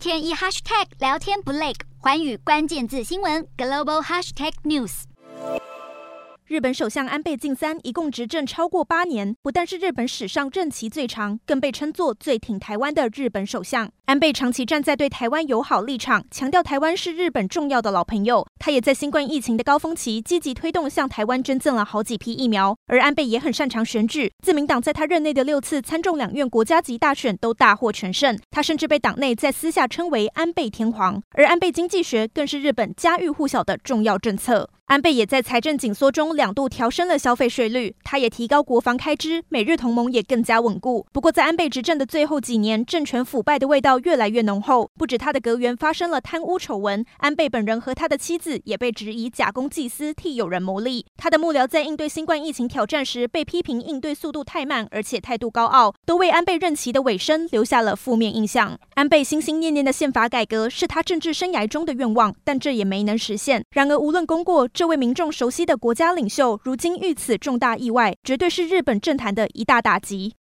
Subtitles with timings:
[0.00, 5.02] 天一 hashtag 聊天不累，环宇关键字新闻 global hashtag news。
[6.46, 13.90] 日本首相安倍晋三一共执政超过八年，不但是日本史上任期最长，更被称作最挺台湾的日本首相。
[14.06, 18.46] 安倍长期站在对台湾友好立场，强调台湾是日本重要的老朋友。
[18.60, 22.76] 他也在新冠疫情的高峰期，积极推动向台湾捐赠了好几批疫苗。
[22.88, 28.38] 而安倍也很擅长选举，自民党在他任内的六次参众两院国家级大选都大获全胜。
[28.50, 31.22] 他甚至被党内在私下称为“安倍天皇”。
[31.32, 34.68] 而安倍经济学更是日本家喻户晓的重要政策。
[34.86, 41.06] 安倍也在财政紧缩中两度调升了消费税率，他也提高国防开支，美日同盟也更加稳固。
[41.12, 51.04] 不过，在安倍执政的最后几年，政权腐败的味道越来越浓厚，不止他的阁员发生了贪污丑闻，安倍本人和他的妻子也被质疑假公济私，替友人谋利。
[51.16, 58.78] 他的幕僚在应对新冠疫情挑战时，被批评应对速度太慢，而且态度高傲，都为安倍任期的尾声留下了负面印象。
[58.94, 63.62] 安倍心心念念的宪法改革是他政治生涯中的愿望，但这也没能实现。
[63.70, 70.28] 然而，无论功过，这位民众熟悉的国家领袖，如今遇此重大意外，绝对是日本政坛的一大打击。